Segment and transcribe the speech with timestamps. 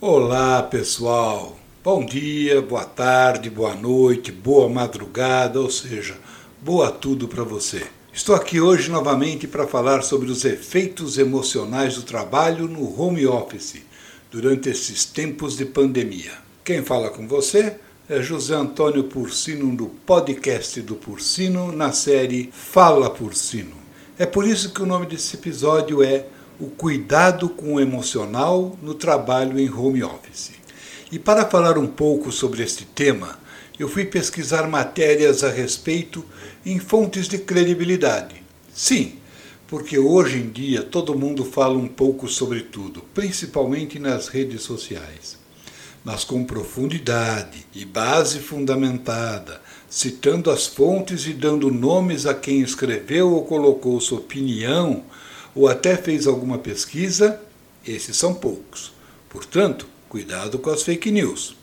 [0.00, 6.16] Olá pessoal, bom dia, boa tarde, boa noite, boa madrugada, ou seja,
[6.62, 7.86] boa tudo para você.
[8.12, 13.82] Estou aqui hoje novamente para falar sobre os efeitos emocionais do trabalho no home office
[14.30, 16.32] durante esses tempos de pandemia.
[16.64, 17.76] Quem fala com você
[18.10, 23.76] José Antônio Porcino do podcast do Porcino na série Fala Porcino.
[24.18, 26.24] É por isso que o nome desse episódio é
[26.58, 30.52] o cuidado com o emocional no trabalho em home office.
[31.12, 33.38] E para falar um pouco sobre este tema,
[33.78, 36.24] eu fui pesquisar matérias a respeito
[36.64, 38.42] em fontes de credibilidade.
[38.72, 39.18] Sim,
[39.66, 45.37] porque hoje em dia todo mundo fala um pouco sobre tudo, principalmente nas redes sociais.
[46.08, 53.30] Mas com profundidade e base fundamentada, citando as fontes e dando nomes a quem escreveu
[53.30, 55.04] ou colocou sua opinião
[55.54, 57.38] ou até fez alguma pesquisa,
[57.86, 58.90] esses são poucos.
[59.28, 61.54] Portanto, cuidado com as fake news.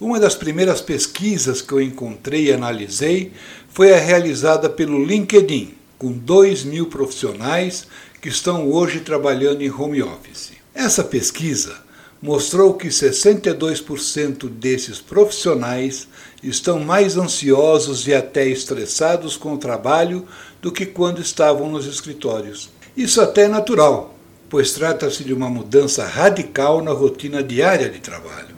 [0.00, 3.32] Uma das primeiras pesquisas que eu encontrei e analisei
[3.68, 7.86] foi a realizada pelo LinkedIn, com 2 mil profissionais
[8.20, 10.50] que estão hoje trabalhando em home office.
[10.74, 11.91] Essa pesquisa
[12.22, 16.06] mostrou que 62% desses profissionais
[16.40, 20.24] estão mais ansiosos e até estressados com o trabalho
[20.60, 22.70] do que quando estavam nos escritórios.
[22.96, 24.14] Isso até é natural,
[24.48, 28.54] pois trata-se de uma mudança radical na rotina diária de trabalho.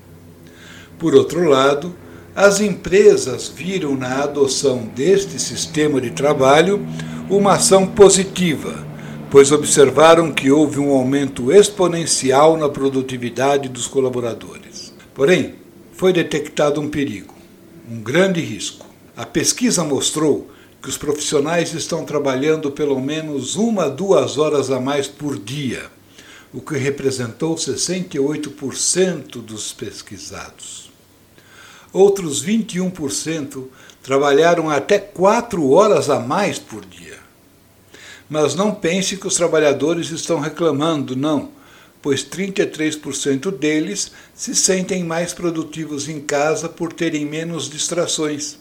[0.99, 1.95] Por outro lado,
[2.37, 6.85] as empresas viram na adoção deste sistema de trabalho
[7.31, 8.85] uma ação positiva,
[9.35, 14.95] pois observaram que houve um aumento exponencial na produtividade dos colaboradores.
[15.13, 15.57] Porém,
[15.93, 17.35] foi detectado um perigo,
[17.91, 18.87] um grande risco.
[19.17, 20.49] A pesquisa mostrou
[20.81, 25.83] que os profissionais estão trabalhando pelo menos uma a duas horas a mais por dia,
[26.53, 30.93] o que representou 68% dos pesquisados.
[31.93, 33.65] Outros 21%
[34.01, 37.24] trabalharam até quatro horas a mais por dia.
[38.35, 41.51] Mas não pense que os trabalhadores estão reclamando, não,
[42.03, 48.59] pois 33% deles se sentem mais produtivos em casa por terem menos distrações.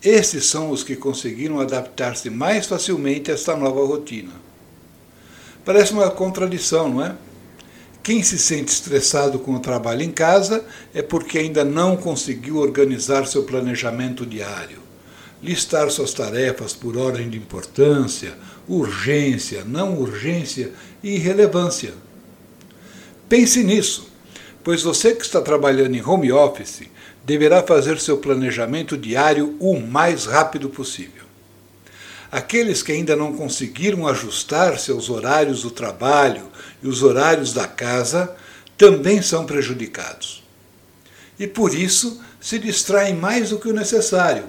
[0.00, 4.30] Esses são os que conseguiram adaptar-se mais facilmente a esta nova rotina.
[5.64, 7.16] Parece uma contradição, não é?
[8.04, 10.64] Quem se sente estressado com o trabalho em casa
[10.94, 14.78] é porque ainda não conseguiu organizar seu planejamento diário,
[15.42, 18.32] listar suas tarefas por ordem de importância,
[18.68, 20.72] urgência, não urgência
[21.02, 21.94] e relevância.
[23.28, 24.08] Pense nisso,
[24.62, 26.82] pois você que está trabalhando em home office
[27.24, 31.24] deverá fazer seu planejamento diário o mais rápido possível.
[32.30, 36.48] Aqueles que ainda não conseguiram ajustar seus horários do trabalho
[36.82, 38.34] e os horários da casa
[38.76, 40.44] também são prejudicados.
[41.38, 44.44] E por isso se distraem mais do que o necessário,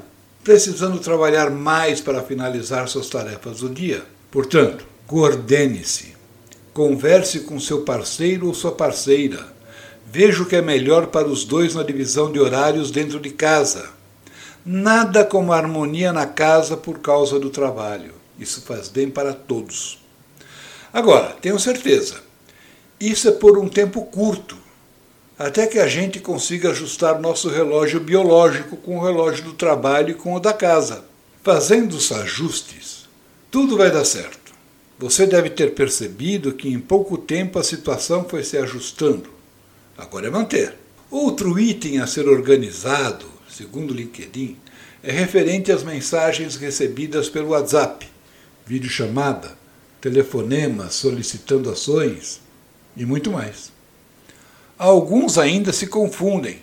[0.48, 4.02] precisando trabalhar mais para finalizar suas tarefas do dia.
[4.32, 6.16] Portanto, coordene-se.
[6.74, 9.58] Converse com seu parceiro ou sua parceira
[10.10, 13.90] Veja o que é melhor para os dois na divisão de horários dentro de casa.
[14.66, 18.14] Nada como harmonia na casa por causa do trabalho.
[18.40, 20.02] Isso faz bem para todos.
[20.94, 22.22] Agora, tenho certeza,
[22.98, 24.58] isso é por um tempo curto,
[25.38, 30.16] até que a gente consiga ajustar nosso relógio biológico com o relógio do trabalho e
[30.16, 31.06] com o da casa.
[31.44, 33.08] Fazendo os ajustes,
[33.52, 34.52] tudo vai dar certo.
[34.98, 39.30] Você deve ter percebido que em pouco tempo a situação foi se ajustando.
[39.96, 40.76] Agora é manter.
[41.10, 44.58] Outro item a ser organizado, segundo o LinkedIn,
[45.04, 48.08] é referente às mensagens recebidas pelo WhatsApp,
[48.66, 49.56] videochamada,
[50.02, 52.42] telefonema solicitando ações
[52.96, 53.77] e muito mais.
[54.78, 56.60] Alguns ainda se confundem,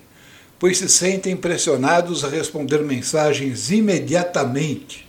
[0.59, 5.09] pois se sentem pressionados a responder mensagens imediatamente,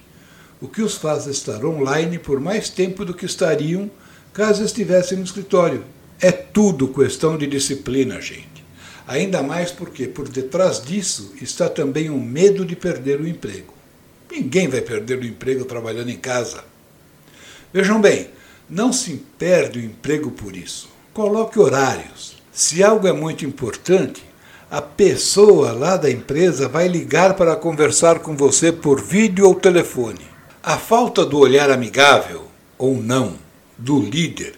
[0.60, 3.92] o que os faz estar online por mais tempo do que estariam
[4.34, 5.84] caso estivessem no escritório
[6.20, 8.66] é tudo questão de disciplina, gente.
[9.08, 13.74] Ainda mais porque por detrás disso está também o medo de perder o emprego.
[14.32, 16.64] Ninguém vai perder o emprego trabalhando em casa.
[17.72, 18.30] Vejam bem,
[18.68, 20.90] não se perde o emprego por isso.
[21.14, 22.35] Coloque horários.
[22.56, 24.24] Se algo é muito importante,
[24.72, 30.22] a pessoa lá da empresa vai ligar para conversar com você por vídeo ou telefone.
[30.64, 32.44] A falta do olhar amigável,
[32.78, 33.34] ou não,
[33.78, 34.54] do líder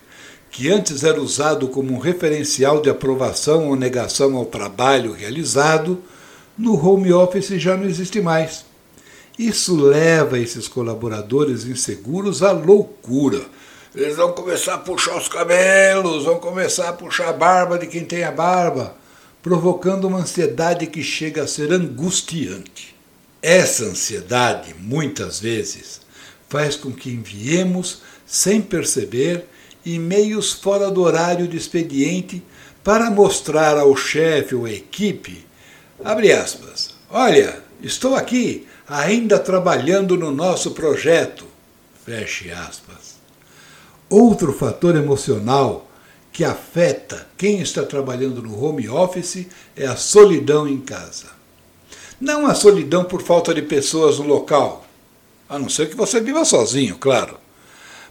[0.52, 6.00] que antes era usado como um referencial de aprovação ou negação ao trabalho realizado,
[6.56, 8.64] no home office já não existe mais.
[9.40, 13.42] Isso leva esses colaboradores inseguros à loucura.
[13.96, 18.06] Eles vão começar a puxar os cabelos, vão começar a puxar a barba de quem
[18.06, 18.96] tem a barba,
[19.42, 22.96] provocando uma ansiedade que chega a ser angustiante.
[23.42, 26.02] Essa ansiedade, muitas vezes,
[26.50, 29.46] faz com que enviemos, sem perceber,
[29.86, 32.44] e-mails fora do horário de expediente
[32.84, 35.46] para mostrar ao chefe ou à equipe,
[36.04, 41.46] abre aspas, olha, estou aqui, ainda trabalhando no nosso projeto,
[42.06, 43.07] feche aspas.
[44.10, 45.86] Outro fator emocional
[46.32, 51.26] que afeta quem está trabalhando no home office é a solidão em casa.
[52.20, 54.86] Não a solidão por falta de pessoas no local,
[55.50, 57.38] a não ser que você viva sozinho, claro,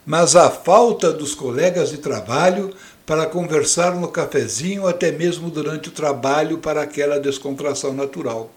[0.05, 2.75] mas a falta dos colegas de trabalho
[3.07, 8.51] para conversar no cafezinho, até mesmo durante o trabalho, para aquela descontração natural.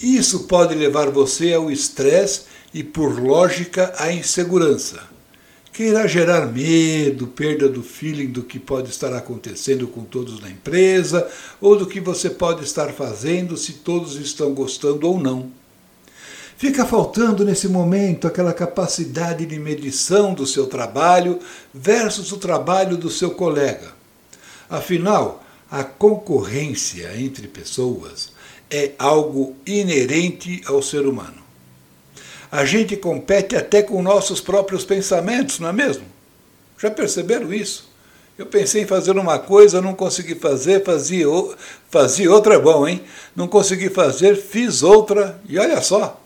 [0.00, 5.02] Isso pode levar você ao estresse e, por lógica, à insegurança,
[5.78, 10.50] que irá gerar medo, perda do feeling do que pode estar acontecendo com todos na
[10.50, 11.30] empresa
[11.60, 15.52] ou do que você pode estar fazendo se todos estão gostando ou não.
[16.56, 21.38] Fica faltando nesse momento aquela capacidade de medição do seu trabalho
[21.72, 23.92] versus o trabalho do seu colega.
[24.68, 28.32] Afinal, a concorrência entre pessoas
[28.68, 31.47] é algo inerente ao ser humano.
[32.50, 36.04] A gente compete até com nossos próprios pensamentos, não é mesmo?
[36.78, 37.88] Já perceberam isso?
[38.38, 41.26] Eu pensei em fazer uma coisa, não consegui fazer, fazia,
[41.90, 43.02] fazia outra, é bom, hein?
[43.34, 46.20] Não consegui fazer, fiz outra, e olha só,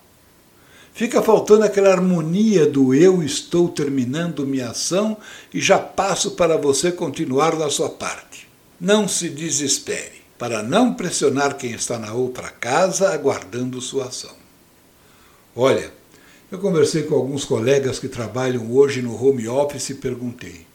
[0.95, 5.17] Fica faltando aquela harmonia do eu estou terminando minha ação
[5.53, 8.47] e já passo para você continuar na sua parte.
[8.79, 14.37] Não se desespere, para não pressionar quem está na outra casa aguardando sua ação.
[15.57, 15.91] Olha,
[16.53, 20.67] eu conversei com alguns colegas que trabalham hoje no home office e perguntei: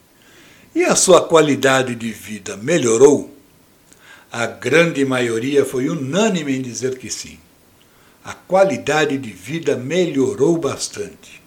[0.74, 3.31] e a sua qualidade de vida melhorou?
[4.31, 7.39] A grande maioria foi unânime em dizer que sim
[8.25, 11.41] a qualidade de vida melhorou bastante.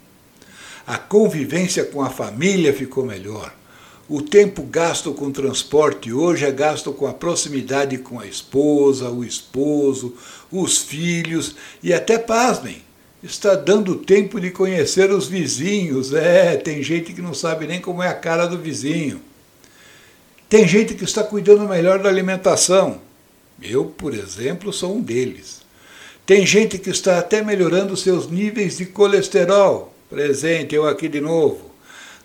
[0.87, 3.53] A convivência com a família ficou melhor.
[4.09, 9.23] O tempo gasto com transporte hoje é gasto com a proximidade com a esposa, o
[9.23, 10.15] esposo,
[10.51, 12.83] os filhos e até, pasmem,
[13.23, 16.13] está dando tempo de conhecer os vizinhos.
[16.13, 19.21] É, tem gente que não sabe nem como é a cara do vizinho.
[20.49, 23.01] Tem gente que está cuidando melhor da alimentação.
[23.63, 25.61] Eu, por exemplo, sou um deles.
[26.27, 31.71] Tem gente que está até melhorando seus níveis de colesterol, presente, eu aqui de novo,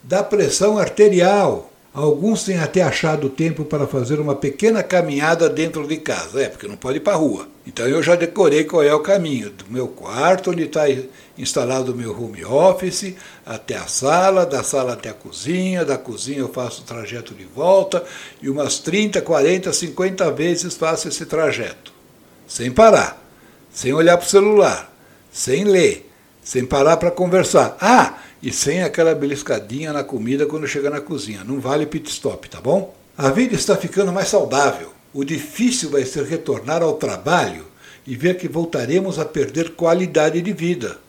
[0.02, 1.72] da pressão arterial.
[1.96, 6.68] Alguns têm até achado tempo para fazer uma pequena caminhada dentro de casa, é, porque
[6.68, 7.48] não pode ir para a rua.
[7.66, 9.50] Então eu já decorei qual é o caminho.
[9.50, 10.84] Do meu quarto, onde está
[11.38, 13.14] instalado o meu home office,
[13.46, 17.46] até a sala, da sala até a cozinha, da cozinha eu faço o trajeto de
[17.46, 18.04] volta,
[18.42, 21.94] e umas 30, 40, 50 vezes faço esse trajeto,
[22.46, 23.24] sem parar.
[23.72, 24.94] Sem olhar para o celular,
[25.32, 26.10] sem ler,
[26.44, 27.78] sem parar para conversar.
[27.80, 31.44] Ah, e sem aquela beliscadinha na comida quando chega na cozinha.
[31.44, 32.96] Não vale pit stop, tá bom?
[33.18, 34.94] A vida está ficando mais saudável.
[35.12, 37.66] O difícil vai ser retornar ao trabalho
[38.06, 41.00] e ver que voltaremos a perder qualidade de vida.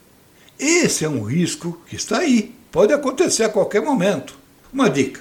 [0.59, 2.55] Esse é um risco que está aí.
[2.73, 4.39] Pode acontecer a qualquer momento.
[4.73, 5.21] Uma dica: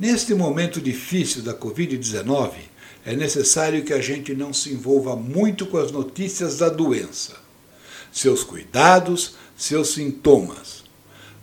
[0.00, 2.52] neste momento difícil da Covid-19,
[3.04, 7.34] é necessário que a gente não se envolva muito com as notícias da doença,
[8.10, 10.81] seus cuidados, seus sintomas.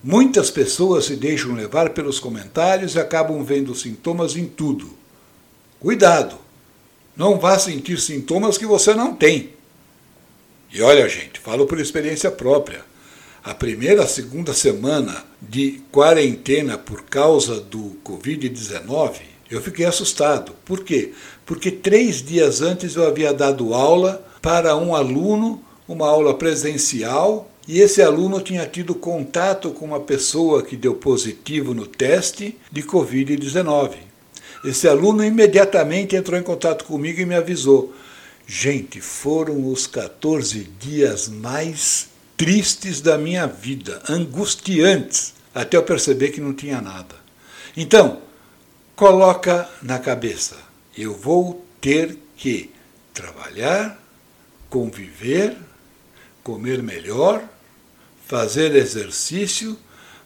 [0.04, 4.90] Muitas pessoas se deixam levar pelos comentários e acabam vendo sintomas em tudo.
[5.80, 6.38] Cuidado!
[7.16, 9.50] Não vá sentir sintomas que você não tem.
[10.72, 12.86] E olha, gente, falo por experiência própria.
[13.44, 20.54] A primeira, segunda semana de quarentena por causa do Covid-19 eu fiquei assustado.
[20.64, 21.12] Por quê?
[21.46, 27.82] Porque três dias antes eu havia dado aula para um aluno, uma aula presencial, e
[27.82, 33.92] esse aluno tinha tido contato com uma pessoa que deu positivo no teste de Covid-19.
[34.66, 37.94] Esse aluno imediatamente entrou em contato comigo e me avisou.
[38.48, 46.42] Gente, foram os 14 dias mais tristes da minha vida, angustiantes, até eu perceber que
[46.42, 47.18] não tinha nada.
[47.78, 48.20] Então,
[48.96, 50.58] coloca na cabeça:
[50.98, 52.72] eu vou ter que
[53.14, 54.04] trabalhar,
[54.72, 55.56] conviver,
[56.44, 57.48] comer melhor,
[58.30, 59.76] fazer exercício,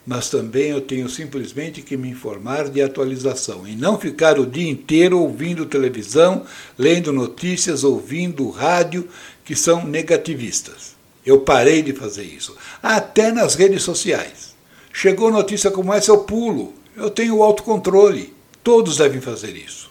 [0.05, 4.69] mas também eu tenho simplesmente que me informar de atualização e não ficar o dia
[4.69, 6.43] inteiro ouvindo televisão,
[6.77, 9.07] lendo notícias, ouvindo rádio
[9.45, 10.97] que são negativistas.
[11.25, 12.57] Eu parei de fazer isso.
[12.81, 14.53] Até nas redes sociais.
[14.91, 16.73] Chegou notícia como essa, eu pulo.
[16.97, 18.33] Eu tenho autocontrole.
[18.61, 19.89] Todos devem fazer isso.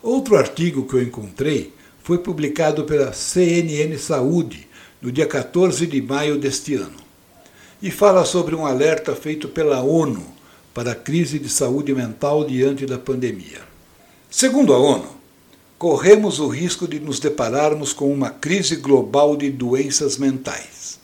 [0.00, 1.72] Outro artigo que eu encontrei
[2.04, 4.68] foi publicado pela CNN Saúde
[5.04, 6.96] no dia 14 de maio deste ano
[7.82, 10.24] e fala sobre um alerta feito pela ONU
[10.72, 13.60] para a crise de saúde mental diante da pandemia.
[14.30, 15.10] Segundo a ONU,
[15.76, 20.98] corremos o risco de nos depararmos com uma crise global de doenças mentais,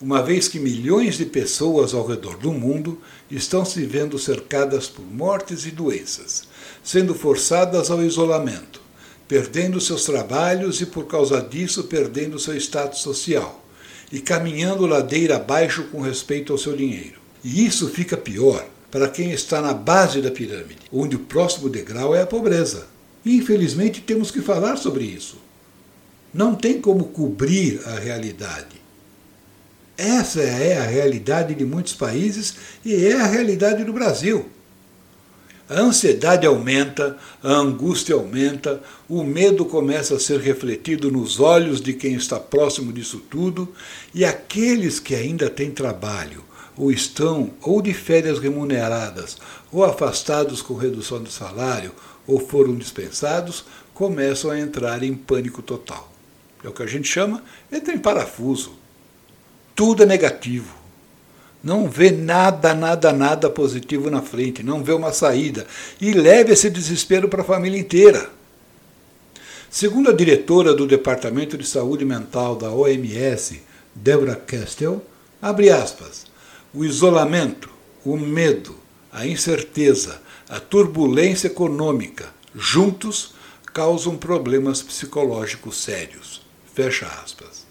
[0.00, 2.96] uma vez que milhões de pessoas ao redor do mundo
[3.28, 6.44] estão se vendo cercadas por mortes e doenças,
[6.84, 8.81] sendo forçadas ao isolamento,
[9.32, 13.64] perdendo seus trabalhos e, por causa disso, perdendo seu status social
[14.12, 17.18] e caminhando ladeira abaixo com respeito ao seu dinheiro.
[17.42, 22.14] E isso fica pior para quem está na base da pirâmide, onde o próximo degrau
[22.14, 22.88] é a pobreza.
[23.24, 25.38] E, infelizmente, temos que falar sobre isso.
[26.34, 28.82] Não tem como cobrir a realidade.
[29.96, 34.44] Essa é a realidade de muitos países e é a realidade do Brasil.
[35.72, 41.94] A ansiedade aumenta, a angústia aumenta, o medo começa a ser refletido nos olhos de
[41.94, 43.66] quem está próximo disso tudo,
[44.14, 46.44] e aqueles que ainda têm trabalho,
[46.76, 49.38] ou estão ou de férias remuneradas,
[49.72, 51.92] ou afastados com redução de salário,
[52.26, 53.64] ou foram dispensados,
[53.94, 56.12] começam a entrar em pânico total.
[56.62, 58.74] É o que a gente chama, entra em parafuso.
[59.74, 60.81] Tudo é negativo.
[61.62, 65.66] Não vê nada, nada, nada positivo na frente, não vê uma saída.
[66.00, 68.30] E leva esse desespero para a família inteira.
[69.70, 73.62] Segundo a diretora do Departamento de Saúde Mental da OMS,
[73.94, 75.02] Deborah Kestel,
[75.40, 76.26] abre aspas,
[76.74, 77.70] o isolamento,
[78.04, 78.76] o medo,
[79.12, 83.34] a incerteza, a turbulência econômica, juntos,
[83.72, 86.42] causam problemas psicológicos sérios.
[86.74, 87.66] Fecha aspas.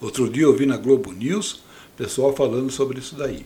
[0.00, 1.62] Outro dia eu vi na Globo News
[2.00, 3.44] pessoal falando sobre isso daí.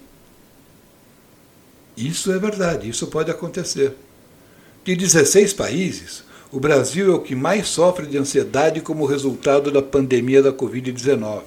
[1.96, 3.96] Isso é verdade, isso pode acontecer.
[4.84, 9.82] De 16 países, o Brasil é o que mais sofre de ansiedade como resultado da
[9.82, 11.42] pandemia da Covid-19.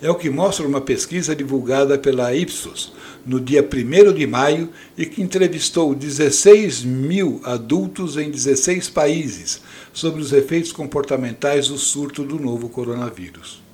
[0.00, 2.92] É o que mostra uma pesquisa divulgada pela Ipsos
[3.24, 9.60] no dia 1 de maio e que entrevistou 16 mil adultos em 16 países
[9.92, 13.65] sobre os efeitos comportamentais do surto do novo coronavírus.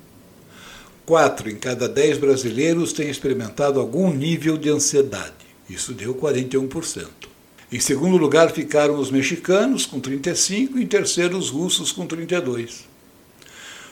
[1.05, 5.33] Quatro em cada dez brasileiros têm experimentado algum nível de ansiedade.
[5.69, 7.07] Isso deu 41%.
[7.69, 12.83] Em segundo lugar ficaram os mexicanos, com 35%, e em terceiro os russos, com 32%.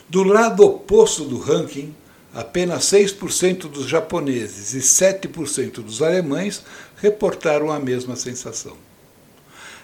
[0.07, 1.93] Do lado oposto do ranking,
[2.33, 6.63] apenas 6% dos japoneses e 7% dos alemães
[6.95, 8.77] reportaram a mesma sensação.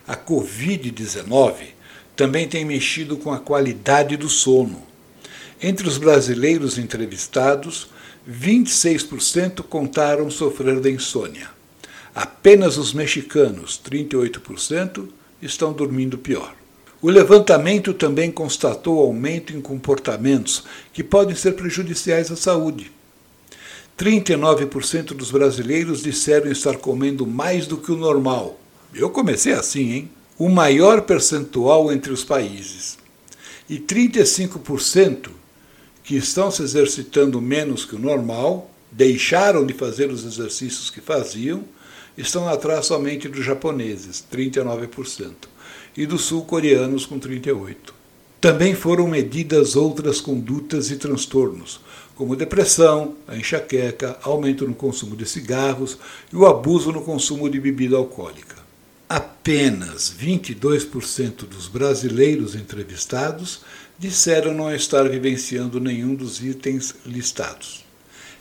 [0.07, 1.55] A Covid-19
[2.15, 4.86] também tem mexido com a qualidade do sono.
[5.59, 7.89] Entre os brasileiros entrevistados,
[8.29, 11.49] 26% contaram sofrer de insônia.
[12.13, 15.07] Apenas os mexicanos, 38%,
[15.41, 16.53] estão dormindo pior.
[17.01, 22.91] O levantamento também constatou aumento em comportamentos que podem ser prejudiciais à saúde.
[23.97, 28.59] 39% dos brasileiros disseram estar comendo mais do que o normal.
[28.93, 30.11] Eu comecei assim, hein?
[30.37, 32.97] O maior percentual entre os países.
[33.67, 35.29] E 35%
[36.07, 41.65] que estão se exercitando menos que o normal, deixaram de fazer os exercícios que faziam,
[42.17, 45.33] estão atrás somente dos japoneses, 39%
[45.97, 47.93] e dos sul-coreanos com 38.
[48.39, 51.81] Também foram medidas outras condutas e transtornos,
[52.15, 55.97] como depressão, a enxaqueca, aumento no consumo de cigarros
[56.31, 58.55] e o abuso no consumo de bebida alcoólica.
[59.09, 63.61] Apenas 22% dos brasileiros entrevistados
[63.97, 67.87] disseram não estar vivenciando nenhum dos itens listados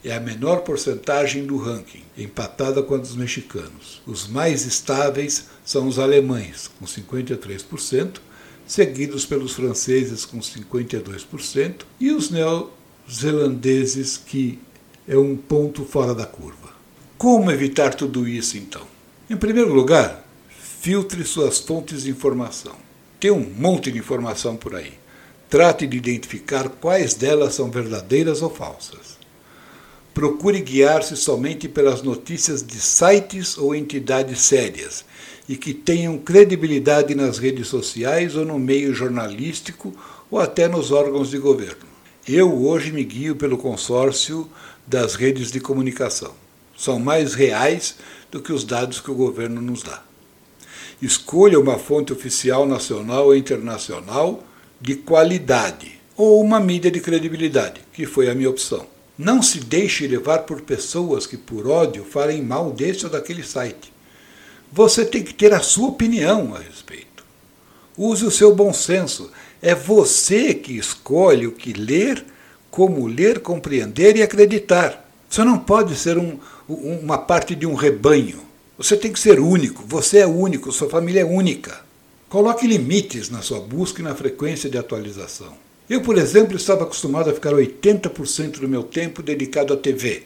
[0.09, 4.01] é a menor porcentagem do ranking, empatada com a dos mexicanos.
[4.07, 8.21] Os mais estáveis são os alemães, com 53%,
[8.65, 14.61] seguidos pelos franceses, com 52%, e os neozelandeses, que
[15.09, 16.71] é um ponto fora da curva.
[17.19, 18.87] Como evitar tudo isso, então?
[19.29, 22.77] Em primeiro lugar, filtre suas fontes de informação.
[23.19, 24.93] Tem um monte de informação por aí.
[25.49, 29.17] Trate de identificar quais delas são verdadeiras ou falsas
[30.17, 35.05] procure guiar-se somente pelas notícias de sites ou entidades sérias
[35.47, 39.93] e que tenham credibilidade nas redes sociais ou no meio jornalístico
[40.31, 41.85] ou até nos órgãos de governo.
[42.27, 44.51] Eu hoje me guio pelo consórcio
[44.87, 46.33] das redes de comunicação.
[46.75, 47.97] São mais reais
[48.31, 50.03] do que os dados que o governo nos dá.
[51.03, 54.43] Escolha uma fonte oficial nacional ou internacional
[54.81, 58.87] de qualidade, ou uma mídia de credibilidade, que foi a minha opção.
[59.19, 63.93] Não se deixe levar por pessoas que, por ódio, falem mal desse ou daquele site.
[64.71, 67.25] Você tem que ter a sua opinião a respeito.
[67.97, 69.31] Use o seu bom senso.
[69.63, 72.25] É você que escolhe o que ler,
[72.71, 75.11] como ler, compreender e acreditar.
[75.31, 78.41] Você não pode ser um, uma parte de um rebanho.
[78.77, 79.83] Você tem que ser único.
[79.87, 81.86] Você é único, sua família é única.
[82.29, 85.57] Coloque limites na sua busca e na frequência de atualização.
[85.89, 90.25] Eu, por exemplo, estava acostumado a ficar 80% do meu tempo dedicado à TV,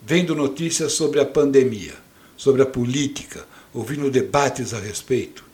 [0.00, 1.94] vendo notícias sobre a pandemia,
[2.36, 3.44] sobre a política,
[3.74, 5.44] ouvindo debates a respeito.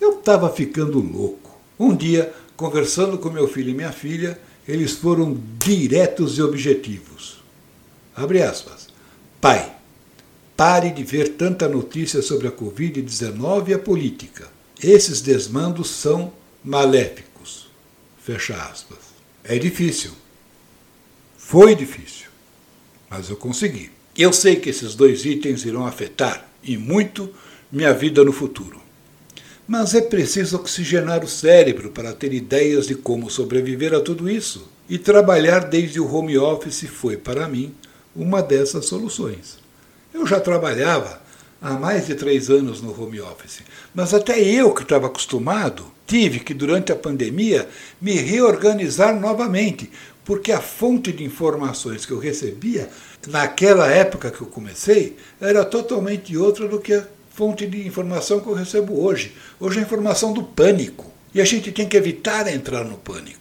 [0.00, 1.58] Eu estava ficando louco.
[1.76, 7.42] Um dia, conversando com meu filho e minha filha, eles foram diretos e objetivos.
[8.14, 8.86] Abre aspas.
[9.40, 9.74] Pai,
[10.56, 14.61] pare de ver tanta notícia sobre a Covid-19 e a política.
[14.82, 16.32] Esses desmandos são
[16.64, 17.70] maléficos.
[18.20, 18.98] Fecha aspas.
[19.44, 20.10] É difícil.
[21.36, 22.26] Foi difícil.
[23.08, 23.92] Mas eu consegui.
[24.16, 27.32] Eu sei que esses dois itens irão afetar, e muito,
[27.70, 28.80] minha vida no futuro.
[29.68, 34.68] Mas é preciso oxigenar o cérebro para ter ideias de como sobreviver a tudo isso.
[34.88, 37.72] E trabalhar desde o home office foi, para mim,
[38.14, 39.58] uma dessas soluções.
[40.12, 41.21] Eu já trabalhava
[41.62, 43.60] há mais de três anos no home office,
[43.94, 47.68] mas até eu que estava acostumado tive que, durante a pandemia,
[48.00, 49.88] me reorganizar novamente,
[50.24, 52.90] porque a fonte de informações que eu recebia
[53.28, 58.48] naquela época que eu comecei era totalmente outra do que a fonte de informação que
[58.48, 59.32] eu recebo hoje.
[59.58, 61.10] Hoje é a informação do pânico.
[61.34, 63.40] E a gente tem que evitar entrar no pânico.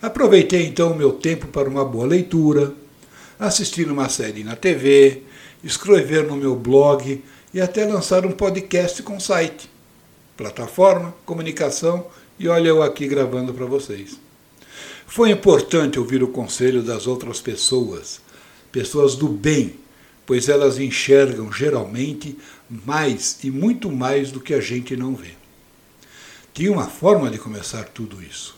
[0.00, 2.72] Aproveitei então o meu tempo para uma boa leitura,
[3.38, 5.22] assistir uma série na TV,
[5.64, 9.68] escrever no meu blog e até lançar um podcast com site,
[10.36, 12.06] plataforma, comunicação
[12.38, 14.18] e olha eu aqui gravando para vocês.
[15.06, 18.20] Foi importante ouvir o conselho das outras pessoas,
[18.70, 19.76] pessoas do bem,
[20.24, 22.38] pois elas enxergam geralmente
[22.70, 25.32] mais e muito mais do que a gente não vê.
[26.54, 28.56] Tinha uma forma de começar tudo isso.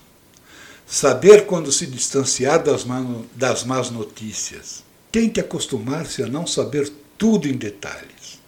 [0.87, 2.87] Saber quando se distanciar das,
[3.35, 4.85] das más notícias.
[5.11, 8.41] Tente acostumar-se a não saber tudo em detalhes,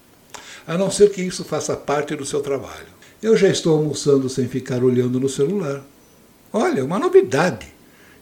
[0.66, 2.96] a não ser que isso faça parte do seu trabalho.
[3.22, 5.83] Eu já estou almoçando sem ficar olhando no celular.
[6.52, 7.66] Olha, uma novidade.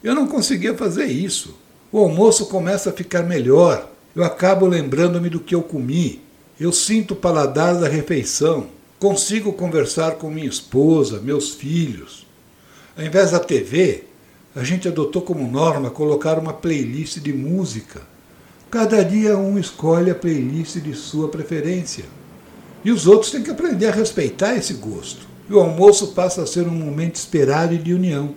[0.03, 1.57] Eu não conseguia fazer isso.
[1.91, 3.91] O almoço começa a ficar melhor.
[4.15, 6.21] Eu acabo lembrando-me do que eu comi.
[6.61, 8.69] Eu sinto o paladar da refeição.
[8.99, 12.27] Consigo conversar com minha esposa, meus filhos.
[12.97, 14.05] Ao invés da TV,
[14.55, 18.03] a gente adotou como norma colocar uma playlist de música.
[18.71, 22.05] Cada dia um escolhe a playlist de sua preferência.
[22.85, 25.27] E os outros têm que aprender a respeitar esse gosto.
[25.49, 28.35] E o almoço passa a ser um momento esperado e de união,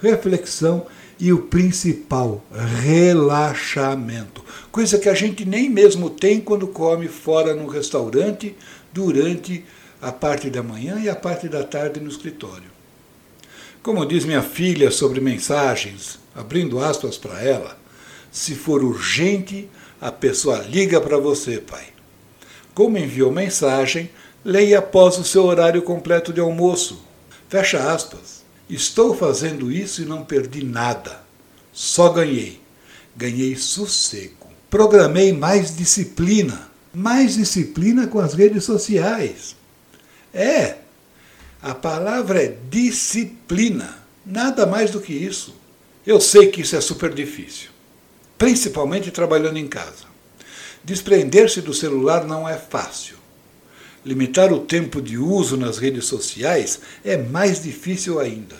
[0.00, 0.86] reflexão
[1.18, 2.44] e o principal,
[2.82, 4.44] relaxamento.
[4.70, 8.54] Coisa que a gente nem mesmo tem quando come fora no restaurante
[8.92, 9.64] durante
[10.00, 12.76] a parte da manhã e a parte da tarde no escritório.
[13.82, 17.78] Como diz minha filha sobre mensagens, abrindo aspas para ela,
[18.30, 19.68] se for urgente,
[20.00, 21.95] a pessoa liga para você, pai.
[22.76, 24.10] Como enviou mensagem,
[24.44, 27.02] leia após o seu horário completo de almoço.
[27.48, 28.42] Fecha aspas.
[28.68, 31.22] Estou fazendo isso e não perdi nada.
[31.72, 32.60] Só ganhei.
[33.16, 34.48] Ganhei sossego.
[34.68, 36.70] Programei mais disciplina.
[36.92, 39.56] Mais disciplina com as redes sociais.
[40.34, 40.76] É,
[41.62, 44.04] a palavra é disciplina.
[44.22, 45.56] Nada mais do que isso.
[46.06, 47.70] Eu sei que isso é super difícil,
[48.36, 50.15] principalmente trabalhando em casa.
[50.86, 53.16] Desprender-se do celular não é fácil.
[54.04, 58.54] Limitar o tempo de uso nas redes sociais é mais difícil ainda.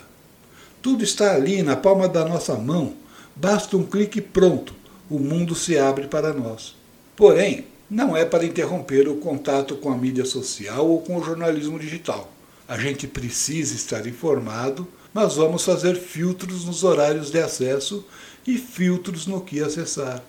[0.83, 2.95] Tudo está ali na palma da nossa mão,
[3.37, 4.75] basta um clique pronto,
[5.09, 6.75] o mundo se abre para nós.
[7.15, 11.79] Porém, não é para interromper o contato com a mídia social ou com o jornalismo
[11.79, 12.33] digital.
[12.67, 18.05] A gente precisa estar informado, mas vamos fazer filtros nos horários de acesso
[18.45, 20.25] e filtros no que acessar.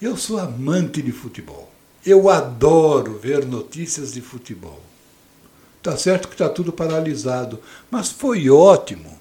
[0.00, 1.70] Eu sou amante de futebol.
[2.06, 4.80] Eu adoro ver notícias de futebol.
[5.82, 7.60] Tá certo que está tudo paralisado,
[7.90, 9.20] mas foi ótimo.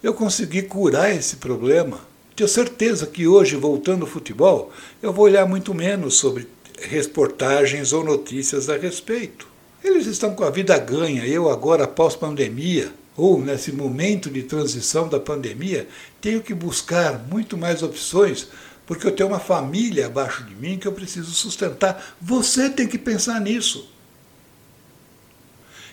[0.00, 1.98] Eu consegui curar esse problema.
[2.36, 4.70] Tenho certeza que hoje, voltando ao futebol,
[5.02, 6.46] eu vou olhar muito menos sobre
[6.78, 9.48] reportagens ou notícias a respeito.
[9.82, 11.26] Eles estão com a vida ganha.
[11.26, 15.88] Eu, agora, pós-pandemia, ou nesse momento de transição da pandemia,
[16.20, 18.48] tenho que buscar muito mais opções
[18.86, 22.16] porque eu tenho uma família abaixo de mim que eu preciso sustentar.
[22.20, 23.88] Você tem que pensar nisso.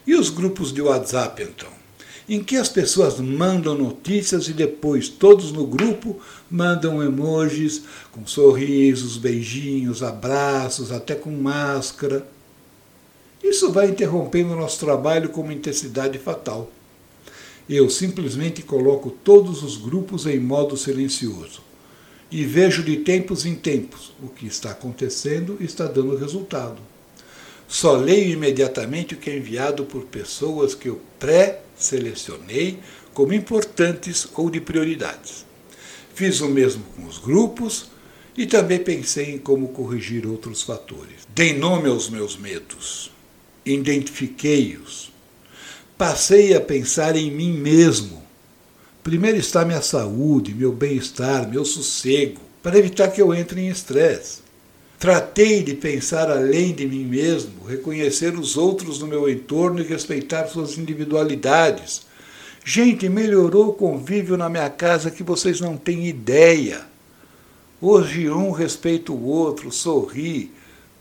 [0.05, 1.81] E os grupos de WhatsApp, então?
[2.29, 6.17] em que as pessoas mandam notícias e depois todos no grupo
[6.49, 12.25] mandam emojis com sorrisos, beijinhos, abraços, até com máscara.
[13.43, 16.71] Isso vai interrompendo o nosso trabalho com uma intensidade fatal.
[17.67, 21.70] Eu simplesmente coloco todos os grupos em modo silencioso
[22.31, 26.77] e vejo de tempos em tempos o que está acontecendo e está dando resultado.
[27.67, 32.79] Só leio imediatamente o que é enviado por pessoas que eu pré-selecionei
[33.13, 35.45] como importantes ou de prioridades.
[36.13, 37.89] Fiz o mesmo com os grupos
[38.37, 41.27] e também pensei em como corrigir outros fatores.
[41.33, 43.11] Dei nome aos meus medos,
[43.65, 45.11] identifiquei-os,
[45.97, 48.20] passei a pensar em mim mesmo.
[49.03, 54.41] Primeiro está minha saúde, meu bem-estar, meu sossego, para evitar que eu entre em estresse.
[54.99, 60.45] Tratei de pensar além de mim mesmo, reconhecer os outros no meu entorno e respeitar
[60.45, 62.03] suas individualidades.
[62.63, 66.85] Gente, melhorou o convívio na minha casa que vocês não têm ideia.
[67.81, 70.51] Hoje um respeita o outro, sorri,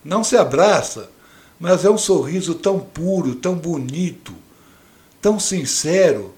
[0.02, 1.10] não se abraça,
[1.58, 4.32] mas é um sorriso tão puro, tão bonito,
[5.20, 6.32] tão sincero,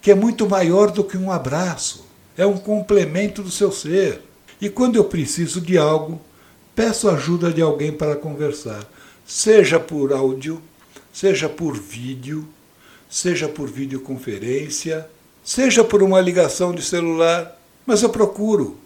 [0.00, 2.06] que é muito maior do que um abraço.
[2.36, 4.22] É um complemento do seu ser.
[4.60, 6.20] E quando eu preciso de algo,
[6.74, 8.84] peço ajuda de alguém para conversar,
[9.26, 10.62] seja por áudio,
[11.12, 12.48] seja por vídeo,
[13.08, 15.08] seja por videoconferência,
[15.42, 18.76] seja por uma ligação de celular, mas eu procuro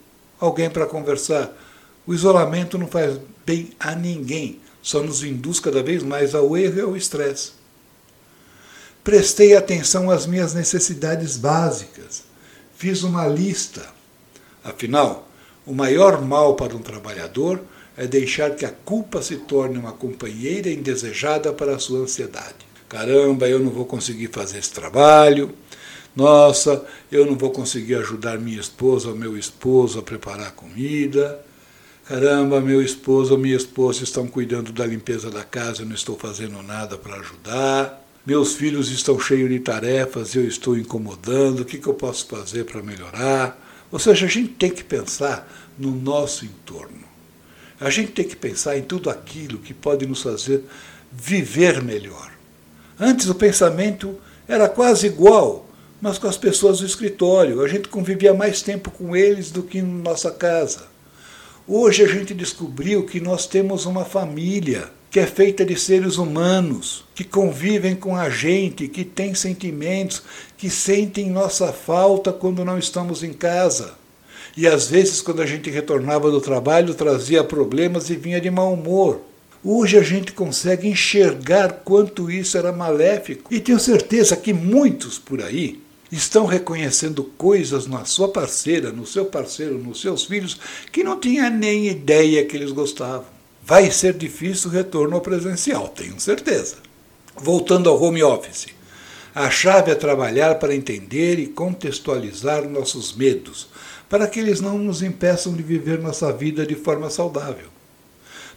[0.40, 1.52] alguém para conversar.
[2.06, 6.78] O isolamento não faz bem a ninguém, só nos induz cada vez mais ao erro
[6.78, 7.52] e ao estresse.
[9.04, 12.22] Prestei atenção às minhas necessidades básicas,
[12.76, 13.84] fiz uma lista.
[14.62, 15.28] Afinal,
[15.66, 17.60] o maior mal para um trabalhador
[17.96, 22.64] é deixar que a culpa se torne uma companheira indesejada para a sua ansiedade.
[22.88, 25.52] Caramba, eu não vou conseguir fazer esse trabalho.
[26.14, 31.44] Nossa, eu não vou conseguir ajudar minha esposa ou meu esposo a preparar a comida.
[32.04, 36.16] Caramba, meu esposo ou minha esposa estão cuidando da limpeza da casa, eu não estou
[36.16, 38.01] fazendo nada para ajudar.
[38.24, 42.64] Meus filhos estão cheios de tarefas, eu estou incomodando, o que, que eu posso fazer
[42.64, 43.58] para melhorar?
[43.90, 47.02] Ou seja, a gente tem que pensar no nosso entorno.
[47.80, 50.62] A gente tem que pensar em tudo aquilo que pode nos fazer
[51.10, 52.30] viver melhor.
[52.98, 55.68] Antes o pensamento era quase igual,
[56.00, 57.60] mas com as pessoas do escritório.
[57.60, 60.86] A gente convivia mais tempo com eles do que em nossa casa.
[61.66, 67.04] Hoje a gente descobriu que nós temos uma família que é feita de seres humanos,
[67.14, 70.22] que convivem com a gente, que têm sentimentos,
[70.56, 73.92] que sentem nossa falta quando não estamos em casa.
[74.56, 78.72] E às vezes, quando a gente retornava do trabalho, trazia problemas e vinha de mau
[78.72, 79.20] humor.
[79.62, 83.52] Hoje a gente consegue enxergar quanto isso era maléfico.
[83.54, 85.78] E tenho certeza que muitos por aí
[86.10, 90.58] estão reconhecendo coisas na sua parceira, no seu parceiro, nos seus filhos,
[90.90, 93.41] que não tinha nem ideia que eles gostavam.
[93.72, 96.76] Vai ser difícil o retorno ao presencial, tenho certeza.
[97.34, 98.66] Voltando ao home office.
[99.34, 103.68] A chave é trabalhar para entender e contextualizar nossos medos,
[104.10, 107.68] para que eles não nos impeçam de viver nossa vida de forma saudável.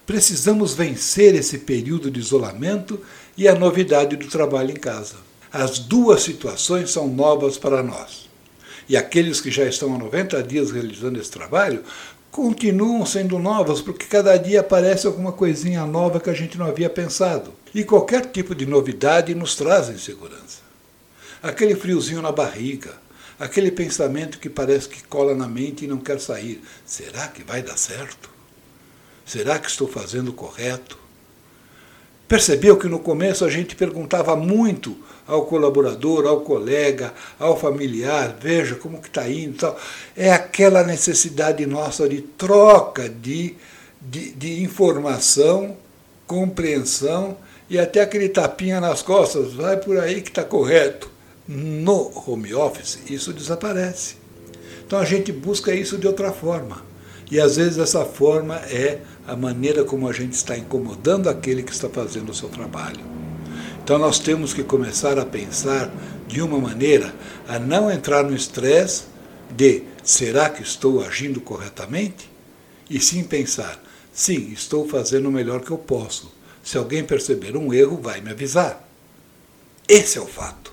[0.06, 3.00] Precisamos vencer esse período de isolamento
[3.38, 5.16] e a novidade do trabalho em casa.
[5.50, 8.30] As duas situações são novas para nós.
[8.88, 11.84] E aqueles que já estão há 90 dias realizando esse trabalho
[12.36, 16.90] continuam sendo novas, porque cada dia aparece alguma coisinha nova que a gente não havia
[16.90, 17.54] pensado.
[17.74, 20.60] E qualquer tipo de novidade nos traz insegurança.
[21.42, 22.94] Aquele friozinho na barriga,
[23.40, 26.62] aquele pensamento que parece que cola na mente e não quer sair.
[26.86, 28.30] Será que vai dar certo?
[29.26, 31.00] Será que estou fazendo o correto?
[32.28, 38.76] Percebeu que no começo a gente perguntava muito ao colaborador, ao colega, ao familiar, veja
[38.76, 39.80] como que está indo tal.
[40.16, 43.56] É aquela necessidade nossa de troca de,
[44.02, 45.78] de, de informação,
[46.26, 47.38] compreensão
[47.70, 51.10] e até aquele tapinha nas costas, vai por aí que está correto
[51.48, 54.16] no home office, isso desaparece.
[54.86, 56.84] Então a gente busca isso de outra forma.
[57.30, 61.72] E às vezes essa forma é a maneira como a gente está incomodando aquele que
[61.72, 63.00] está fazendo o seu trabalho.
[63.84, 65.92] Então nós temos que começar a pensar
[66.28, 67.14] de uma maneira
[67.48, 69.04] a não entrar no estresse
[69.56, 72.30] de será que estou agindo corretamente?
[72.90, 73.82] E sim pensar,
[74.14, 76.32] sim, estou fazendo o melhor que eu posso.
[76.64, 78.88] Se alguém perceber um erro, vai me avisar.
[79.88, 80.72] Esse é o fato.